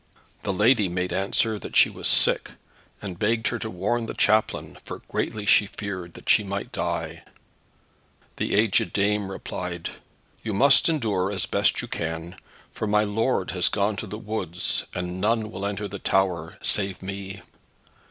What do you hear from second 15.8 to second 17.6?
in the tower, save me."